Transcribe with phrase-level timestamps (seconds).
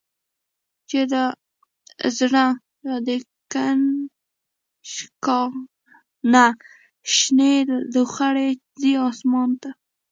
[0.89, 1.23] چی له
[2.17, 2.45] زړه
[3.07, 5.41] د«کنشکا»
[6.33, 6.45] نه،
[7.15, 7.55] شنی
[7.93, 8.49] لوخړی
[8.81, 9.69] ځی آسمان ته